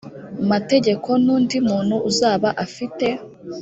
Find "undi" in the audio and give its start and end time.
1.35-1.57